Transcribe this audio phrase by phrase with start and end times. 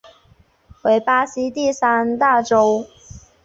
[0.81, 2.87] 为巴西第三大州。